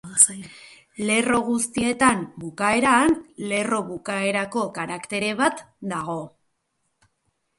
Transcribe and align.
Lerro 1.09 1.39
guztietan 1.49 2.23
bukaeran 2.45 3.13
lerro-bukaerako 3.51 4.63
karaktere 4.79 5.29
bat 5.45 5.61
dago. 5.95 6.17